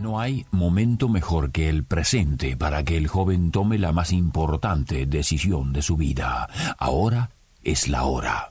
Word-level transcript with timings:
No 0.00 0.20
hay 0.20 0.46
momento 0.52 1.08
mejor 1.08 1.50
que 1.50 1.68
el 1.68 1.84
presente 1.84 2.56
para 2.56 2.84
que 2.84 2.96
el 2.96 3.08
joven 3.08 3.50
tome 3.50 3.78
la 3.78 3.92
más 3.92 4.12
importante 4.12 5.06
decisión 5.06 5.72
de 5.72 5.82
su 5.82 5.96
vida. 5.96 6.48
Ahora 6.78 7.30
es 7.64 7.88
la 7.88 8.04
hora. 8.04 8.50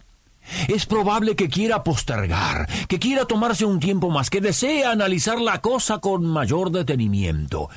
Es 0.67 0.85
probable 0.85 1.37
que 1.37 1.47
quiera 1.47 1.83
postergar, 1.83 2.67
que 2.89 2.99
quiera 2.99 3.25
tomarse 3.25 3.63
un 3.63 3.79
tiempo 3.79 4.09
más, 4.09 4.29
que 4.29 4.41
desee 4.41 4.85
analizar 4.85 5.39
la 5.39 5.61
cosa 5.61 5.99
con 5.99 6.25
mayor 6.25 6.69
detenimiento. 6.71 7.69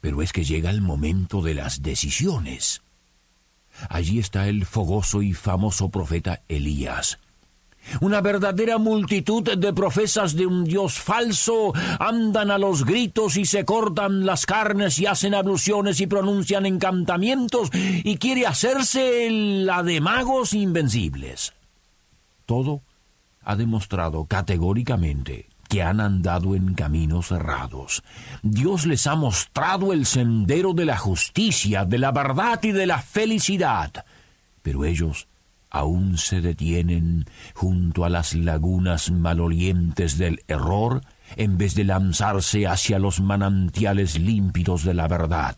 Pero 0.00 0.22
es 0.22 0.32
que 0.32 0.44
llega 0.44 0.70
el 0.70 0.80
momento 0.80 1.42
de 1.42 1.54
las 1.54 1.82
decisiones. 1.82 2.82
Allí 3.90 4.20
está 4.20 4.48
el 4.48 4.64
fogoso 4.64 5.20
y 5.20 5.34
famoso 5.34 5.90
profeta 5.90 6.42
Elías. 6.48 7.18
Una 8.00 8.20
verdadera 8.20 8.78
multitud 8.78 9.42
de 9.56 9.72
profesas 9.72 10.34
de 10.34 10.46
un 10.46 10.64
Dios 10.64 10.94
falso 10.94 11.72
andan 11.98 12.50
a 12.50 12.58
los 12.58 12.84
gritos 12.84 13.36
y 13.36 13.44
se 13.44 13.64
cortan 13.64 14.24
las 14.24 14.46
carnes 14.46 14.98
y 14.98 15.06
hacen 15.06 15.34
abluciones 15.34 16.00
y 16.00 16.06
pronuncian 16.06 16.66
encantamientos 16.66 17.70
y 17.72 18.16
quiere 18.16 18.46
hacerse 18.46 19.28
la 19.30 19.82
de 19.82 20.00
magos 20.00 20.54
invencibles. 20.54 21.52
Todo 22.46 22.82
ha 23.44 23.56
demostrado 23.56 24.24
categóricamente 24.24 25.48
que 25.68 25.82
han 25.82 26.00
andado 26.00 26.54
en 26.54 26.74
caminos 26.74 27.30
errados. 27.30 28.02
Dios 28.42 28.84
les 28.84 29.06
ha 29.06 29.16
mostrado 29.16 29.92
el 29.92 30.04
sendero 30.04 30.74
de 30.74 30.84
la 30.84 30.98
justicia, 30.98 31.86
de 31.86 31.98
la 31.98 32.12
verdad 32.12 32.60
y 32.62 32.72
de 32.72 32.86
la 32.86 33.00
felicidad, 33.00 34.04
pero 34.60 34.84
ellos 34.84 35.28
aún 35.72 36.18
se 36.18 36.42
detienen 36.42 37.24
junto 37.54 38.04
a 38.04 38.10
las 38.10 38.34
lagunas 38.34 39.10
malolientes 39.10 40.18
del 40.18 40.44
error 40.46 41.00
en 41.36 41.56
vez 41.56 41.74
de 41.74 41.84
lanzarse 41.84 42.66
hacia 42.66 42.98
los 42.98 43.20
manantiales 43.20 44.18
límpidos 44.18 44.84
de 44.84 44.92
la 44.92 45.08
verdad. 45.08 45.56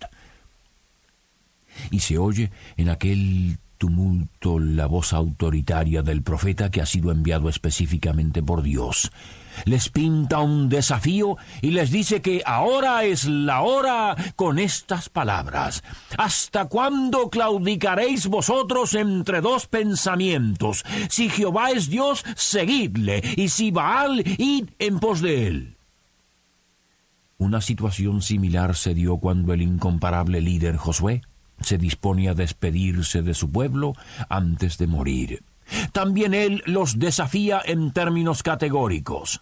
Y 1.91 1.99
se 1.99 2.17
oye 2.17 2.53
en 2.77 2.91
aquel 2.91 3.59
tumulto 3.85 4.59
la 4.59 4.87
voz 4.87 5.13
autoritaria 5.13 6.01
del 6.01 6.23
profeta 6.23 6.71
que 6.71 6.81
ha 6.81 6.87
sido 6.87 7.13
enviado 7.13 7.51
específicamente 7.51 8.43
por 8.43 8.63
Dios 8.63 9.11
les 9.67 9.91
pinta 9.91 10.41
un 10.41 10.71
desafío 10.71 11.37
y 11.61 11.71
les 11.71 11.91
dice 11.91 12.23
que 12.23 12.43
ahora 12.45 13.05
es 13.05 13.27
la 13.27 13.61
hora 13.61 14.17
con 14.35 14.59
estas 14.59 15.11
palabras. 15.11 15.85
¿Hasta 16.19 16.65
cuándo 16.65 17.31
claudicaréis 17.31 18.27
vosotros 18.27 18.95
entre 18.95 19.41
dos 19.41 19.67
pensamientos? 19.67 20.83
Si 21.09 21.29
Jehová 21.29 21.71
es 21.71 21.89
Dios, 21.89 22.25
seguidle, 22.35 23.23
y 23.37 23.49
si 23.49 23.71
Baal, 23.71 24.25
id 24.39 24.71
en 24.81 24.99
pos 24.99 25.21
de 25.21 25.47
él. 25.47 25.77
Una 27.39 27.61
situación 27.61 28.23
similar 28.23 28.75
se 28.75 28.93
dio 28.95 29.19
cuando 29.19 29.53
el 29.53 29.63
incomparable 29.63 30.41
líder 30.41 30.77
Josué 30.77 31.23
se 31.61 31.79
dispone 31.79 32.29
a 32.29 32.35
despedirse 32.35 33.23
de 33.23 33.35
su 33.35 33.51
pueblo 33.51 33.95
antes 34.29 34.79
de 34.79 34.87
morir. 34.87 35.43
También 35.93 36.35
él 36.35 36.63
los 36.67 36.99
desafía 36.99 37.63
en 37.65 37.93
términos 37.93 38.43
categóricos. 38.43 39.41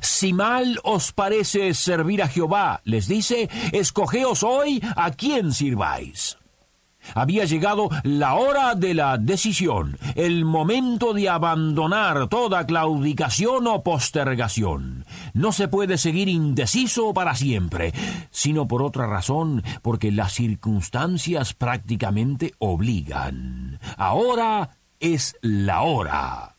Si 0.00 0.32
mal 0.32 0.78
os 0.84 1.12
parece 1.12 1.74
servir 1.74 2.22
a 2.22 2.28
Jehová, 2.28 2.80
les 2.84 3.08
dice, 3.08 3.50
escogeos 3.72 4.42
hoy 4.42 4.82
a 4.96 5.10
quién 5.10 5.52
sirváis. 5.52 6.38
Había 7.14 7.44
llegado 7.44 7.88
la 8.02 8.34
hora 8.34 8.74
de 8.74 8.94
la 8.94 9.18
decisión, 9.18 9.98
el 10.14 10.44
momento 10.44 11.12
de 11.12 11.28
abandonar 11.28 12.28
toda 12.28 12.66
claudicación 12.66 13.66
o 13.66 13.82
postergación. 13.82 15.04
No 15.34 15.52
se 15.52 15.68
puede 15.68 15.98
seguir 15.98 16.28
indeciso 16.28 17.14
para 17.14 17.34
siempre, 17.34 17.92
sino 18.30 18.66
por 18.68 18.82
otra 18.82 19.06
razón, 19.06 19.62
porque 19.82 20.10
las 20.10 20.32
circunstancias 20.32 21.54
prácticamente 21.54 22.54
obligan. 22.58 23.78
Ahora 23.96 24.78
es 25.00 25.36
la 25.42 25.82
hora. 25.82 26.54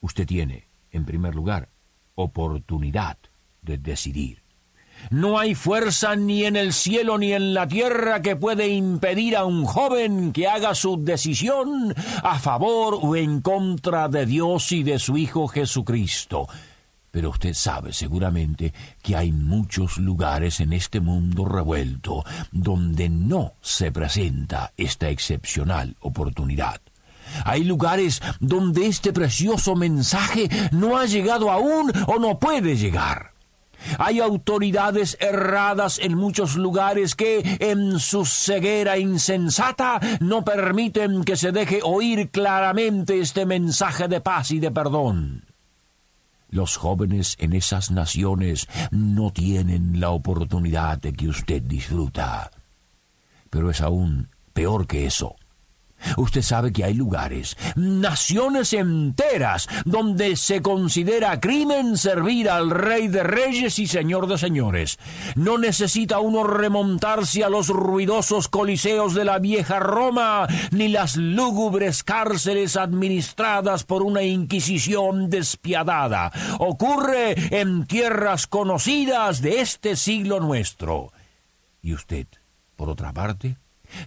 Usted 0.00 0.26
tiene, 0.26 0.68
en 0.90 1.04
primer 1.04 1.34
lugar, 1.34 1.70
oportunidad 2.14 3.16
de 3.62 3.78
decidir. 3.78 4.43
No 5.10 5.38
hay 5.38 5.54
fuerza 5.54 6.16
ni 6.16 6.44
en 6.44 6.56
el 6.56 6.72
cielo 6.72 7.18
ni 7.18 7.32
en 7.32 7.54
la 7.54 7.66
tierra 7.68 8.22
que 8.22 8.36
puede 8.36 8.68
impedir 8.68 9.36
a 9.36 9.44
un 9.44 9.64
joven 9.64 10.32
que 10.32 10.48
haga 10.48 10.74
su 10.74 11.02
decisión 11.02 11.94
a 12.22 12.38
favor 12.38 12.98
o 13.00 13.16
en 13.16 13.40
contra 13.40 14.08
de 14.08 14.26
Dios 14.26 14.72
y 14.72 14.82
de 14.82 14.98
su 14.98 15.16
Hijo 15.16 15.48
Jesucristo. 15.48 16.48
Pero 17.10 17.30
usted 17.30 17.54
sabe 17.54 17.92
seguramente 17.92 18.74
que 19.00 19.14
hay 19.14 19.30
muchos 19.30 19.98
lugares 19.98 20.58
en 20.58 20.72
este 20.72 20.98
mundo 20.98 21.44
revuelto 21.44 22.24
donde 22.50 23.08
no 23.08 23.52
se 23.60 23.92
presenta 23.92 24.72
esta 24.76 25.10
excepcional 25.10 25.94
oportunidad. 26.00 26.80
Hay 27.44 27.62
lugares 27.64 28.20
donde 28.40 28.86
este 28.86 29.12
precioso 29.12 29.76
mensaje 29.76 30.48
no 30.72 30.98
ha 30.98 31.06
llegado 31.06 31.50
aún 31.50 31.92
o 32.06 32.18
no 32.18 32.38
puede 32.38 32.76
llegar. 32.76 33.33
Hay 33.98 34.20
autoridades 34.20 35.16
erradas 35.20 35.98
en 35.98 36.14
muchos 36.16 36.56
lugares 36.56 37.14
que, 37.14 37.56
en 37.60 37.98
su 37.98 38.24
ceguera 38.24 38.98
insensata, 38.98 40.00
no 40.20 40.44
permiten 40.44 41.24
que 41.24 41.36
se 41.36 41.52
deje 41.52 41.80
oír 41.82 42.30
claramente 42.30 43.20
este 43.20 43.46
mensaje 43.46 44.08
de 44.08 44.20
paz 44.20 44.50
y 44.50 44.58
de 44.58 44.70
perdón. 44.70 45.44
Los 46.48 46.76
jóvenes 46.76 47.36
en 47.40 47.52
esas 47.52 47.90
naciones 47.90 48.68
no 48.90 49.32
tienen 49.32 49.98
la 49.98 50.10
oportunidad 50.10 50.98
de 50.98 51.12
que 51.12 51.28
usted 51.28 51.60
disfruta. 51.62 52.50
Pero 53.50 53.70
es 53.70 53.80
aún 53.80 54.28
peor 54.52 54.86
que 54.86 55.06
eso. 55.06 55.34
Usted 56.16 56.42
sabe 56.42 56.72
que 56.72 56.84
hay 56.84 56.94
lugares, 56.94 57.56
naciones 57.76 58.72
enteras, 58.72 59.68
donde 59.84 60.36
se 60.36 60.62
considera 60.62 61.40
crimen 61.40 61.96
servir 61.96 62.50
al 62.50 62.70
Rey 62.70 63.08
de 63.08 63.22
Reyes 63.22 63.78
y 63.78 63.86
Señor 63.86 64.26
de 64.26 64.38
Señores. 64.38 64.98
No 65.34 65.58
necesita 65.58 66.20
uno 66.20 66.44
remontarse 66.44 67.44
a 67.44 67.48
los 67.48 67.68
ruidosos 67.68 68.48
coliseos 68.48 69.14
de 69.14 69.24
la 69.24 69.38
vieja 69.38 69.78
Roma, 69.78 70.46
ni 70.70 70.88
las 70.88 71.16
lúgubres 71.16 72.02
cárceles 72.02 72.76
administradas 72.76 73.84
por 73.84 74.02
una 74.02 74.22
Inquisición 74.22 75.30
despiadada. 75.30 76.32
Ocurre 76.58 77.34
en 77.60 77.86
tierras 77.86 78.46
conocidas 78.46 79.42
de 79.42 79.60
este 79.60 79.96
siglo 79.96 80.40
nuestro. 80.40 81.12
¿Y 81.82 81.92
usted, 81.94 82.26
por 82.76 82.88
otra 82.88 83.12
parte? 83.12 83.56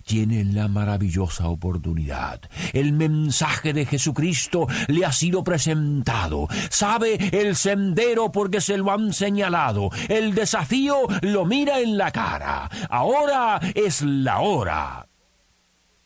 Tienen 0.06 0.56
la 0.56 0.68
maravillosa 0.68 1.48
oportunidad. 1.50 2.42
El 2.74 2.94
mensaje 2.94 3.74
de 3.74 3.86
Jesucristo 3.86 4.68
le 4.88 5.06
ha 5.06 5.12
sido 5.12 5.44
presentado. 5.44 6.48
Sabe 6.70 7.30
el 7.32 7.56
sendero 7.56 8.32
porque 8.32 8.62
se 8.62 8.78
lo 8.78 8.92
han 8.92 9.14
señalado. 9.14 9.90
El 10.08 10.34
desafío 10.34 11.08
lo 11.22 11.46
mira 11.46 11.80
en 11.80 11.98
la 11.98 12.12
cara. 12.12 12.70
Ahora 12.90 13.60
es 13.76 14.02
la 14.02 14.40
hora. 14.40 15.08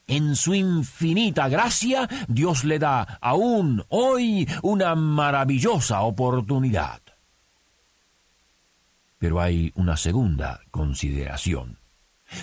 En 0.08 0.36
su 0.36 0.54
infinita 0.54 1.48
gracia, 1.48 2.08
Dios 2.28 2.66
le 2.66 2.80
da 2.80 3.18
aún 3.22 3.84
hoy 3.88 4.48
una 4.62 4.94
maravillosa 4.94 6.02
oportunidad. 6.02 7.02
Pero 9.18 9.40
hay 9.40 9.72
una 9.76 9.96
segunda 9.96 10.60
consideración. 10.70 11.81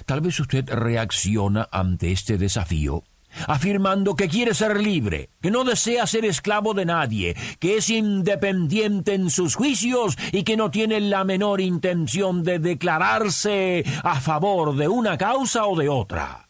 Tal 0.07 0.21
vez 0.21 0.39
usted 0.41 0.69
reacciona 0.69 1.69
ante 1.71 2.13
este 2.13 2.39
desafío 2.39 3.05
afirmando 3.47 4.17
que 4.17 4.29
quiere 4.29 4.55
ser 4.55 4.81
libre, 4.81 5.31
que 5.41 5.51
no 5.51 5.65
desea 5.65 6.07
ser 6.07 6.25
esclavo 6.25 6.75
de 6.75 6.87
nadie, 6.87 7.37
que 7.59 7.77
es 7.77 7.91
independiente 7.91 9.15
en 9.15 9.31
sus 9.31 9.55
juicios 9.55 10.17
y 10.33 10.43
que 10.45 10.57
no 10.57 10.71
tiene 10.71 11.01
la 11.01 11.25
menor 11.25 11.61
intención 11.61 12.43
de 12.43 12.59
declararse 12.59 13.85
a 14.03 14.21
favor 14.21 14.77
de 14.77 14.89
una 14.89 15.19
causa 15.19 15.67
o 15.67 15.77
de 15.77 15.89
otra. 15.89 16.49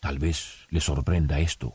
Tal 0.00 0.18
vez 0.18 0.66
le 0.70 0.80
sorprenda 0.80 1.40
esto. 1.40 1.74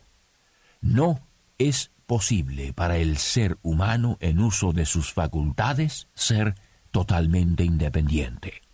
No 0.82 1.28
es 1.58 1.92
posible 2.08 2.74
para 2.74 2.98
el 2.98 3.18
ser 3.18 3.58
humano 3.62 4.18
en 4.20 4.40
uso 4.40 4.74
de 4.74 4.86
sus 4.86 5.14
facultades 5.14 6.08
ser 6.14 6.56
totalmente 6.92 7.64
independiente. 7.64 8.65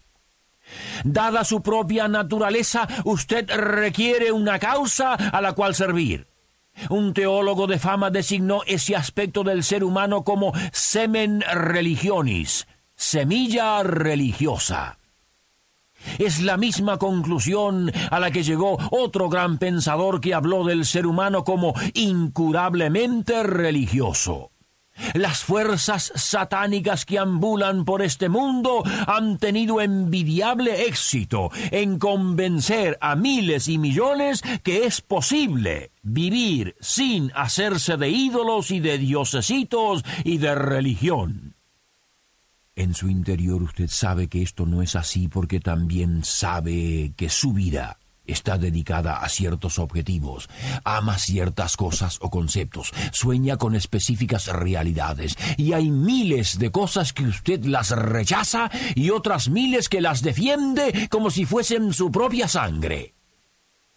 Dada 1.03 1.43
su 1.43 1.61
propia 1.61 2.07
naturaleza, 2.07 2.87
usted 3.05 3.49
requiere 3.49 4.31
una 4.31 4.59
causa 4.59 5.13
a 5.13 5.41
la 5.41 5.53
cual 5.53 5.75
servir. 5.75 6.27
Un 6.89 7.13
teólogo 7.13 7.67
de 7.67 7.79
fama 7.79 8.09
designó 8.09 8.61
ese 8.65 8.95
aspecto 8.95 9.43
del 9.43 9.63
ser 9.63 9.83
humano 9.83 10.23
como 10.23 10.53
semen 10.71 11.41
religionis, 11.41 12.67
semilla 12.95 13.83
religiosa. 13.83 14.97
Es 16.17 16.41
la 16.41 16.57
misma 16.57 16.97
conclusión 16.97 17.91
a 18.09 18.19
la 18.19 18.31
que 18.31 18.43
llegó 18.43 18.77
otro 18.89 19.29
gran 19.29 19.57
pensador 19.57 20.19
que 20.19 20.33
habló 20.33 20.63
del 20.63 20.85
ser 20.85 21.05
humano 21.05 21.43
como 21.43 21.73
incurablemente 21.93 23.43
religioso. 23.43 24.51
Las 25.13 25.43
fuerzas 25.43 26.11
satánicas 26.15 27.05
que 27.05 27.19
ambulan 27.19 27.85
por 27.85 28.01
este 28.01 28.29
mundo 28.29 28.83
han 29.07 29.37
tenido 29.37 29.81
envidiable 29.81 30.85
éxito 30.87 31.49
en 31.71 31.97
convencer 31.97 32.97
a 33.01 33.15
miles 33.15 33.67
y 33.67 33.77
millones 33.77 34.43
que 34.63 34.85
es 34.85 35.01
posible 35.01 35.91
vivir 36.01 36.75
sin 36.79 37.31
hacerse 37.35 37.97
de 37.97 38.09
ídolos 38.09 38.71
y 38.71 38.79
de 38.79 38.97
diosesitos 38.97 40.03
y 40.23 40.37
de 40.37 40.55
religión. 40.55 41.55
En 42.75 42.93
su 42.93 43.09
interior 43.09 43.61
usted 43.63 43.89
sabe 43.89 44.27
que 44.27 44.41
esto 44.41 44.65
no 44.65 44.81
es 44.81 44.95
así 44.95 45.27
porque 45.27 45.59
también 45.59 46.23
sabe 46.23 47.13
que 47.17 47.29
su 47.29 47.53
vida 47.53 48.00
está 48.25 48.57
dedicada 48.57 49.17
a 49.17 49.29
ciertos 49.29 49.79
objetivos, 49.79 50.49
ama 50.83 51.17
ciertas 51.17 51.77
cosas 51.77 52.17
o 52.21 52.29
conceptos, 52.29 52.91
sueña 53.11 53.57
con 53.57 53.75
específicas 53.75 54.47
realidades, 54.47 55.37
y 55.57 55.73
hay 55.73 55.89
miles 55.89 56.59
de 56.59 56.71
cosas 56.71 57.13
que 57.13 57.23
usted 57.23 57.65
las 57.65 57.91
rechaza 57.91 58.69
y 58.95 59.09
otras 59.09 59.49
miles 59.49 59.89
que 59.89 60.01
las 60.01 60.21
defiende 60.21 61.07
como 61.09 61.31
si 61.31 61.45
fuesen 61.45 61.93
su 61.93 62.11
propia 62.11 62.47
sangre. 62.47 63.15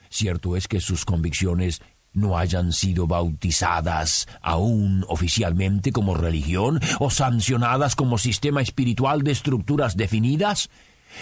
Cierto 0.08 0.56
es 0.56 0.68
que 0.68 0.80
sus 0.80 1.04
convicciones 1.04 1.82
no 2.12 2.38
hayan 2.38 2.72
sido 2.72 3.06
bautizadas 3.06 4.28
aún 4.40 5.04
oficialmente 5.08 5.90
como 5.90 6.14
religión 6.14 6.80
o 7.00 7.10
sancionadas 7.10 7.96
como 7.96 8.18
sistema 8.18 8.62
espiritual 8.62 9.22
de 9.22 9.32
estructuras 9.32 9.96
definidas, 9.96 10.70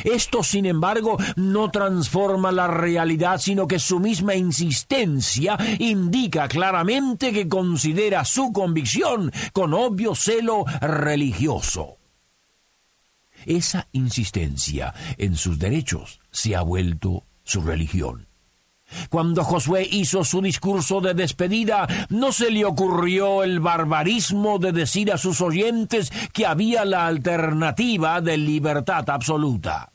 esto, 0.05 0.43
sin 0.43 0.67
embargo, 0.67 1.17
no 1.37 1.71
transforma 1.71 2.53
la 2.53 2.69
realidad, 2.69 3.39
sino 3.39 3.67
que 3.67 3.79
su 3.79 4.01
misma 4.01 4.35
insistencia 4.35 5.59
indica 5.79 6.49
claramente 6.49 7.33
que 7.33 7.49
considera 7.49 8.25
su 8.25 8.53
convicción 8.53 9.33
con 9.53 9.75
obvio 9.75 10.15
celo 10.15 10.65
religioso. 10.81 11.99
Esa 13.45 13.89
insistencia 13.93 14.95
en 15.19 15.37
sus 15.37 15.59
derechos 15.59 16.21
se 16.31 16.55
ha 16.55 16.63
vuelto 16.63 17.25
su 17.43 17.61
religión. 17.61 18.32
Cuando 19.11 19.45
Josué 19.45 19.87
hizo 19.91 20.25
su 20.25 20.41
discurso 20.41 21.01
de 21.01 21.15
despedida, 21.15 21.87
no 22.09 22.33
se 22.33 22.51
le 22.51 22.65
ocurrió 22.65 23.43
el 23.43 23.61
barbarismo 23.61 24.59
de 24.59 24.73
decir 24.73 25.13
a 25.13 25.19
sus 25.19 25.41
oyentes 25.41 26.13
que 26.33 26.47
había 26.47 26.85
la 26.85 27.07
alternativa 27.07 28.21
de 28.21 28.37
libertad 28.37 29.09
absoluta. 29.11 29.93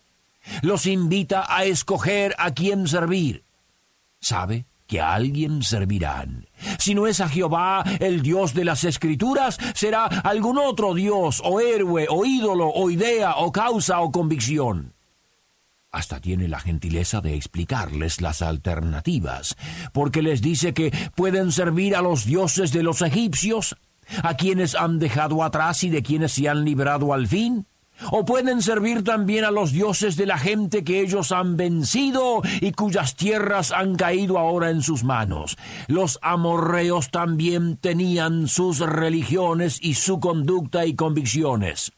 Los 0.62 0.86
invita 0.86 1.46
a 1.48 1.66
escoger 1.66 2.36
a 2.38 2.52
quién 2.52 2.88
servir. 2.88 3.44
Sabe 4.20 4.66
que 4.88 5.02
a 5.02 5.14
alguien 5.14 5.64
servirán. 5.64 6.48
Si 6.80 6.96
no 6.96 7.08
es 7.08 7.20
a 7.20 7.28
Jehová, 7.28 7.84
el 8.00 8.22
Dios 8.22 8.54
de 8.54 8.64
las 8.64 8.86
Escrituras, 8.86 9.58
será 9.76 10.06
algún 10.06 10.58
otro 10.58 10.94
Dios, 10.94 11.42
o 11.44 11.60
héroe, 11.60 12.08
o 12.10 12.26
ídolo, 12.26 12.70
o 12.70 12.90
idea, 12.90 13.36
o 13.36 13.52
causa, 13.52 14.00
o 14.00 14.12
convicción 14.12 14.97
hasta 15.92 16.20
tiene 16.20 16.48
la 16.48 16.60
gentileza 16.60 17.22
de 17.22 17.36
explicarles 17.36 18.22
las 18.22 18.42
alternativas, 18.42 19.56
porque 19.94 20.22
les 20.22 20.42
dice 20.42 20.74
que 20.74 20.92
pueden 21.16 21.52
servir 21.52 21.96
a 21.96 22.02
los 22.02 22.26
dioses 22.26 22.72
de 22.72 22.84
los 22.84 23.02
egipcios, 23.02 23.76
a 24.24 24.36
quienes 24.36 24.76
han 24.76 25.00
dejado 25.00 25.44
atrás 25.44 25.84
y 25.84 25.90
de 25.90 26.04
quienes 26.04 26.34
se 26.34 26.50
han 26.50 26.66
librado 26.66 27.14
al 27.14 27.28
fin, 27.28 27.66
o 28.12 28.26
pueden 28.26 28.62
servir 28.62 29.04
también 29.04 29.44
a 29.44 29.52
los 29.52 29.72
dioses 29.72 30.16
de 30.16 30.28
la 30.28 30.38
gente 30.38 30.84
que 30.84 31.02
ellos 31.02 31.32
han 31.32 31.58
vencido 31.58 32.42
y 32.62 32.72
cuyas 32.72 33.16
tierras 33.16 33.72
han 33.72 33.96
caído 33.96 34.38
ahora 34.38 34.70
en 34.70 34.84
sus 34.84 35.04
manos. 35.04 35.58
Los 35.88 36.20
amorreos 36.22 37.10
también 37.10 37.78
tenían 37.78 38.48
sus 38.48 38.80
religiones 38.80 39.80
y 39.82 39.96
su 39.96 40.20
conducta 40.20 40.86
y 40.86 40.96
convicciones. 40.96 41.92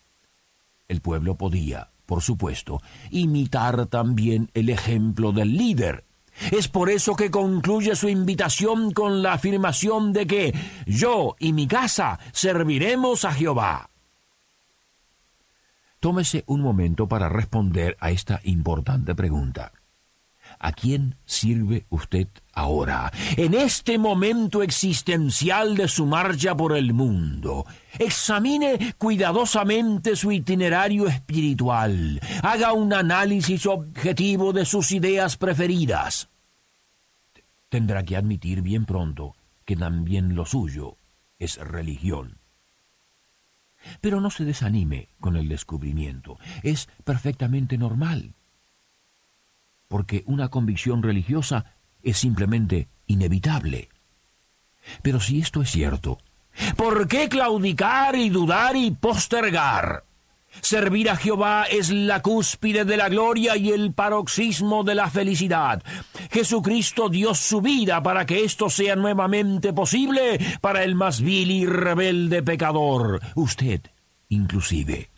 El 0.88 1.02
pueblo 1.02 1.36
podía, 1.36 1.90
por 2.10 2.24
supuesto, 2.24 2.82
imitar 3.12 3.86
también 3.86 4.50
el 4.56 4.70
ejemplo 4.70 5.32
del 5.32 5.56
líder. 5.56 6.06
Es 6.52 6.68
por 6.68 6.90
eso 6.90 7.16
que 7.16 7.30
concluye 7.30 7.96
su 7.96 8.10
invitación 8.10 8.94
con 8.94 9.22
la 9.22 9.34
afirmación 9.34 10.12
de 10.12 10.26
que 10.26 10.54
yo 10.88 11.36
y 11.38 11.54
mi 11.54 11.68
casa 11.68 12.18
serviremos 12.32 13.26
a 13.26 13.34
Jehová. 13.34 13.92
Tómese 16.00 16.44
un 16.48 16.62
momento 16.62 17.08
para 17.08 17.30
responder 17.30 17.96
a 18.00 18.10
esta 18.10 18.40
importante 18.44 19.14
pregunta. 19.14 19.72
¿A 20.62 20.74
quién 20.74 21.16
sirve 21.24 21.86
usted 21.88 22.28
ahora, 22.52 23.14
en 23.38 23.54
este 23.54 23.98
momento 23.98 24.62
existencial 24.62 25.78
de 25.78 25.88
su 25.88 26.06
marcha 26.06 26.56
por 26.56 26.76
el 26.76 26.94
mundo? 26.94 27.66
Examine 27.98 28.94
cuidadosamente 28.98 30.18
su 30.18 30.34
itinerario 30.34 31.08
espiritual. 31.08 32.20
Haga 32.44 32.74
un 32.74 32.92
análisis 32.92 33.66
objetivo 33.68 34.52
de 34.52 34.66
sus 34.66 34.92
ideas 34.92 35.38
preferidas. 35.38 36.28
Tendrá 37.70 38.04
que 38.04 38.18
admitir 38.18 38.62
bien 38.62 38.86
pronto 38.86 39.38
que 39.64 39.78
también 39.78 40.36
lo 40.36 40.46
suyo 40.46 40.98
es 41.38 41.56
religión. 41.56 42.40
Pero 44.02 44.20
no 44.20 44.30
se 44.30 44.44
desanime 44.44 45.08
con 45.22 45.38
el 45.38 45.48
descubrimiento. 45.48 46.38
Es 46.64 46.90
perfectamente 47.06 47.78
normal 47.78 48.34
porque 49.90 50.24
una 50.28 50.48
convicción 50.48 51.04
religiosa 51.04 51.66
es 52.02 52.18
simplemente 52.18 52.88
inevitable. 53.08 53.90
Pero 55.02 55.20
si 55.20 55.42
esto 55.42 55.62
es 55.62 55.70
cierto, 55.70 56.20
¿por 56.78 57.08
qué 57.10 57.28
claudicar 57.28 58.16
y 58.16 58.30
dudar 58.30 58.78
y 58.78 58.92
postergar? 58.92 60.06
Servir 60.62 61.10
a 61.10 61.16
Jehová 61.16 61.66
es 61.70 61.90
la 61.90 62.22
cúspide 62.22 62.86
de 62.86 62.98
la 62.98 63.10
gloria 63.10 63.56
y 63.56 63.72
el 63.72 63.94
paroxismo 63.94 64.84
de 64.84 64.96
la 64.96 65.10
felicidad. 65.10 65.84
Jesucristo 66.32 67.10
dio 67.10 67.36
su 67.36 67.62
vida 67.62 68.02
para 68.02 68.26
que 68.26 68.44
esto 68.44 68.70
sea 68.70 68.96
nuevamente 68.96 69.74
posible 69.74 70.40
para 70.62 70.84
el 70.84 70.96
más 70.96 71.22
vil 71.22 71.52
y 71.52 71.66
rebelde 71.66 72.42
pecador, 72.42 73.22
usted 73.36 73.82
inclusive. 74.30 75.10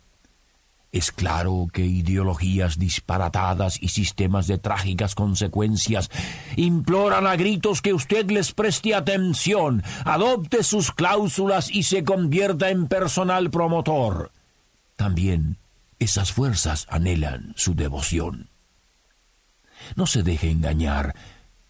Es 0.91 1.13
claro 1.13 1.67
que 1.71 1.85
ideologías 1.85 2.77
disparatadas 2.77 3.81
y 3.81 3.87
sistemas 3.87 4.47
de 4.47 4.57
trágicas 4.57 5.15
consecuencias 5.15 6.09
imploran 6.57 7.27
a 7.27 7.37
gritos 7.37 7.81
que 7.81 7.93
usted 7.93 8.29
les 8.29 8.51
preste 8.51 8.93
atención, 8.93 9.83
adopte 10.03 10.63
sus 10.63 10.91
cláusulas 10.91 11.71
y 11.71 11.83
se 11.83 12.03
convierta 12.03 12.69
en 12.69 12.87
personal 12.87 13.49
promotor. 13.49 14.31
También 14.97 15.57
esas 15.97 16.33
fuerzas 16.33 16.87
anhelan 16.89 17.53
su 17.55 17.73
devoción. 17.73 18.49
No 19.95 20.07
se 20.07 20.23
deje 20.23 20.51
engañar 20.51 21.15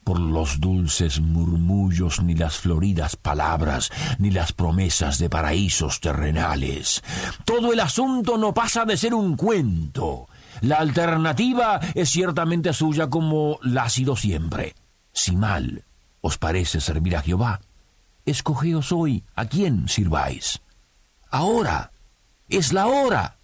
por 0.03 0.19
los 0.19 0.59
dulces 0.59 1.19
murmullos, 1.19 2.21
ni 2.21 2.35
las 2.35 2.57
floridas 2.57 3.15
palabras, 3.15 3.91
ni 4.17 4.31
las 4.31 4.53
promesas 4.53 5.19
de 5.19 5.29
paraísos 5.29 5.99
terrenales. 5.99 7.03
Todo 7.45 7.71
el 7.73 7.79
asunto 7.79 8.37
no 8.37 8.53
pasa 8.53 8.85
de 8.85 8.97
ser 8.97 9.13
un 9.13 9.35
cuento. 9.35 10.27
La 10.61 10.77
alternativa 10.77 11.79
es 11.95 12.09
ciertamente 12.09 12.73
suya 12.73 13.09
como 13.09 13.59
la 13.61 13.83
ha 13.83 13.89
sido 13.89 14.15
siempre. 14.15 14.75
Si 15.13 15.35
mal 15.35 15.83
os 16.21 16.37
parece 16.37 16.81
servir 16.81 17.15
a 17.15 17.21
Jehová, 17.21 17.61
escogeos 18.25 18.91
hoy 18.91 19.23
a 19.35 19.45
quién 19.45 19.87
sirváis. 19.87 20.61
Ahora 21.29 21.91
es 22.49 22.73
la 22.73 22.87
hora. 22.87 23.37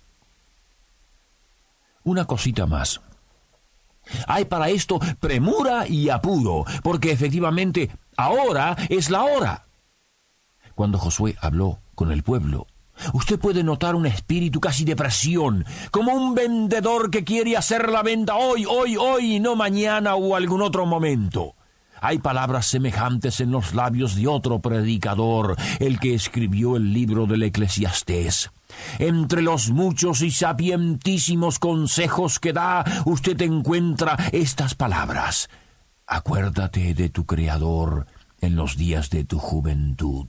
Una 2.03 2.25
cosita 2.25 2.65
más. 2.65 3.01
Hay 4.27 4.45
para 4.45 4.69
esto 4.69 4.99
premura 5.19 5.87
y 5.87 6.09
apuro, 6.09 6.65
porque 6.83 7.11
efectivamente 7.11 7.91
ahora 8.15 8.75
es 8.89 9.09
la 9.09 9.23
hora. 9.23 9.67
Cuando 10.75 10.99
Josué 10.99 11.35
habló 11.41 11.79
con 11.95 12.11
el 12.11 12.23
pueblo, 12.23 12.67
usted 13.13 13.39
puede 13.39 13.63
notar 13.63 13.95
un 13.95 14.05
espíritu 14.05 14.59
casi 14.59 14.85
de 14.85 14.95
presión, 14.95 15.65
como 15.91 16.13
un 16.13 16.35
vendedor 16.35 17.09
que 17.09 17.23
quiere 17.23 17.57
hacer 17.57 17.89
la 17.89 18.03
venta 18.03 18.35
hoy, 18.35 18.65
hoy, 18.65 18.95
hoy 18.95 19.35
y 19.35 19.39
no 19.39 19.55
mañana 19.55 20.15
o 20.15 20.35
algún 20.35 20.61
otro 20.61 20.85
momento. 20.85 21.56
Hay 22.01 22.19
palabras 22.19 22.67
semejantes 22.67 23.39
en 23.39 23.51
los 23.51 23.73
labios 23.73 24.15
de 24.15 24.27
otro 24.27 24.59
predicador, 24.59 25.55
el 25.79 25.99
que 25.99 26.13
escribió 26.13 26.75
el 26.75 26.93
libro 26.93 27.25
del 27.25 27.43
Eclesiastés. 27.43 28.51
Entre 28.99 29.41
los 29.41 29.69
muchos 29.69 30.21
y 30.21 30.31
sapientísimos 30.31 31.59
consejos 31.59 32.39
que 32.39 32.53
da, 32.53 32.83
usted 33.05 33.41
encuentra 33.41 34.17
estas 34.31 34.75
palabras. 34.75 35.49
Acuérdate 36.05 36.93
de 36.93 37.09
tu 37.09 37.25
Creador 37.25 38.07
en 38.39 38.55
los 38.55 38.77
días 38.77 39.09
de 39.09 39.23
tu 39.23 39.39
juventud 39.39 40.27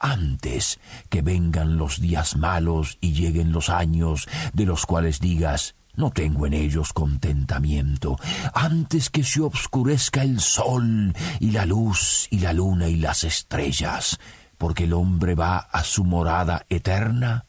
antes 0.00 0.78
que 1.08 1.22
vengan 1.22 1.76
los 1.76 2.00
días 2.00 2.36
malos 2.36 2.98
y 3.00 3.12
lleguen 3.12 3.52
los 3.52 3.68
años 3.68 4.28
de 4.52 4.64
los 4.64 4.86
cuales 4.86 5.20
digas, 5.20 5.74
no 5.98 6.12
tengo 6.12 6.46
en 6.46 6.54
ellos 6.54 6.92
contentamiento, 6.92 8.20
antes 8.54 9.10
que 9.10 9.24
se 9.24 9.40
obscurezca 9.40 10.22
el 10.22 10.38
sol 10.38 11.12
y 11.40 11.50
la 11.50 11.66
luz 11.66 12.28
y 12.30 12.38
la 12.38 12.52
luna 12.52 12.86
y 12.86 12.94
las 12.94 13.24
estrellas, 13.24 14.20
porque 14.58 14.84
el 14.84 14.92
hombre 14.92 15.34
va 15.34 15.58
a 15.58 15.82
su 15.82 16.04
morada 16.04 16.64
eterna 16.68 17.46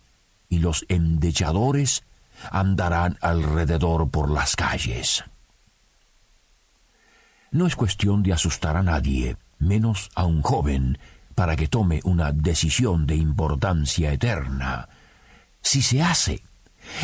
y 0.49 0.57
los 0.57 0.83
endechadores 0.89 2.03
andarán 2.49 3.19
alrededor 3.21 4.09
por 4.09 4.31
las 4.31 4.55
calles. 4.55 5.23
No 7.51 7.67
es 7.67 7.75
cuestión 7.75 8.23
de 8.23 8.33
asustar 8.33 8.77
a 8.77 8.81
nadie, 8.81 9.37
menos 9.59 10.09
a 10.15 10.25
un 10.25 10.41
joven, 10.41 10.97
para 11.35 11.55
que 11.55 11.67
tome 11.67 11.99
una 12.03 12.31
decisión 12.31 13.05
de 13.05 13.15
importancia 13.15 14.11
eterna. 14.11 14.89
Si 15.61 15.83
se 15.83 16.01
hace 16.01 16.41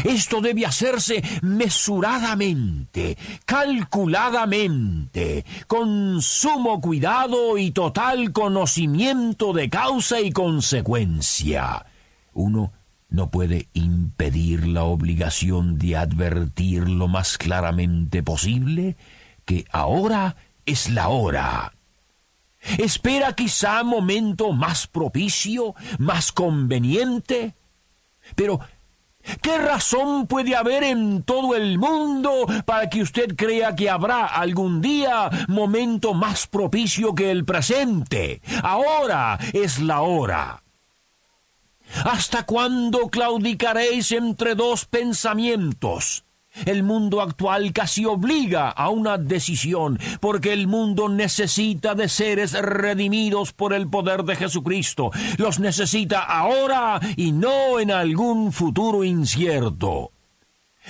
esto 0.04 0.42
debe 0.42 0.65
hacerse 0.65 1.24
mesuradamente, 1.42 3.18
calculadamente, 3.46 5.46
con 5.68 6.22
sumo 6.22 6.82
cuidado 6.82 7.58
y 7.58 7.72
total 7.72 8.32
conocimiento 8.32 9.54
de 9.54 9.70
causa 9.70 10.22
y 10.22 10.32
consecuencia. 10.32 11.86
Uno 12.34 12.74
no 13.10 13.30
puede 13.30 13.68
impedir 13.74 14.68
la 14.68 14.84
obligación 14.84 15.77
de 15.77 15.96
advertir 15.96 16.89
lo 16.89 17.08
más 17.08 17.38
claramente 17.38 18.24
posible 18.24 18.98
que 19.46 19.65
ahora 19.72 20.36
es 20.65 20.89
la 20.89 21.08
hora. 21.08 21.74
Espera 22.80 23.34
quizá 23.34 23.84
momento 23.84 24.51
más 24.51 24.88
propicio, 24.88 25.75
más 26.00 26.32
conveniente, 26.32 27.54
pero 28.36 28.60
¿Qué 29.41 29.58
razón 29.58 30.27
puede 30.27 30.55
haber 30.55 30.84
en 30.84 31.24
todo 31.24 31.55
el 31.55 31.77
mundo 31.77 32.46
para 32.65 32.89
que 32.89 33.01
usted 33.01 33.36
crea 33.36 33.75
que 33.75 33.89
habrá 33.89 34.25
algún 34.25 34.82
día 34.82 35.29
momento 35.48 36.13
más 36.13 36.48
propicio 36.48 37.15
que 37.15 37.32
el 37.32 37.46
presente? 37.46 38.41
Ahora 38.63 39.39
es 39.53 39.79
la 39.79 40.01
hora. 40.01 40.62
¿Hasta 42.03 42.44
cuándo 42.44 43.08
claudicaréis 43.10 44.12
entre 44.12 44.55
dos 44.55 44.86
pensamientos? 44.86 46.25
El 46.63 46.83
mundo 46.83 47.21
actual 47.21 47.74
casi 47.74 48.05
obliga 48.05 48.69
a 48.69 48.89
una 48.89 49.17
decisión, 49.17 50.00
porque 50.21 50.53
el 50.53 50.67
mundo 50.67 51.09
necesita 51.09 51.95
de 51.95 52.07
seres 52.07 52.53
redimidos 52.53 53.51
por 53.51 53.74
el 53.74 53.89
poder 53.89 54.24
de 54.24 54.35
Jesucristo. 54.35 55.12
Los 55.38 55.59
necesita 55.59 56.21
ahora 56.21 57.00
y 57.17 57.31
no 57.31 57.79
en 57.79 57.91
algún 57.91 58.53
futuro 58.53 59.03
incierto. 59.03 60.12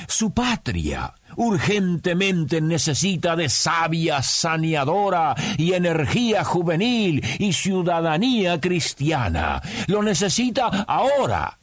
Su 0.07 0.31
patria 0.31 1.13
urgentemente 1.38 2.62
necesita 2.62 3.36
de 3.36 3.50
sabia 3.50 4.22
saneadora 4.22 5.36
y 5.57 5.74
energía 5.74 6.43
juvenil 6.43 7.24
y 7.39 7.53
ciudadanía 7.53 8.60
cristiana. 8.60 9.62
Lo 9.88 10.03
necesita 10.03 10.86
ahora, 10.88 11.60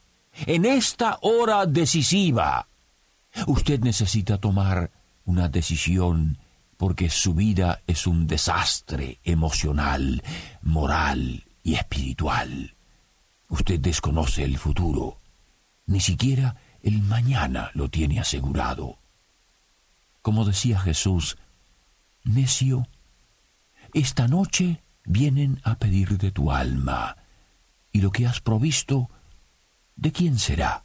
en 0.46 0.64
esta 0.64 1.18
hora 1.20 1.66
decisiva. 1.66 2.66
Usted 3.46 3.80
necesita 3.80 4.38
tomar 4.38 4.90
una 5.24 5.48
decisión 5.48 6.38
porque 6.76 7.10
su 7.10 7.34
vida 7.34 7.82
es 7.86 8.06
un 8.06 8.26
desastre 8.26 9.20
emocional, 9.24 10.22
moral 10.62 11.44
y 11.62 11.74
espiritual. 11.74 12.74
Usted 13.48 13.80
desconoce 13.80 14.44
el 14.44 14.58
futuro, 14.58 15.18
ni 15.86 16.00
siquiera 16.00 16.56
el 16.82 17.00
mañana 17.02 17.70
lo 17.74 17.88
tiene 17.88 18.18
asegurado. 18.20 18.98
Como 20.22 20.44
decía 20.44 20.80
Jesús, 20.80 21.36
necio, 22.24 22.86
esta 23.94 24.28
noche 24.28 24.82
vienen 25.04 25.60
a 25.64 25.76
pedir 25.76 26.18
de 26.18 26.30
tu 26.30 26.50
alma, 26.50 27.16
y 27.92 28.00
lo 28.00 28.10
que 28.10 28.26
has 28.26 28.40
provisto, 28.40 29.10
¿de 29.96 30.12
quién 30.12 30.38
será? 30.38 30.84